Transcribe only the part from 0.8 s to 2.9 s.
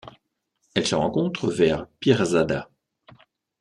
se rencontre vers Pirzada.